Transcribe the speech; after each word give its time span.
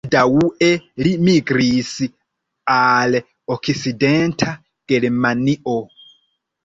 Baldaŭe 0.13 0.69
li 1.07 1.11
migris 1.27 1.91
al 2.77 3.19
Okcidenta 3.57 4.49
Germanio. 4.93 5.77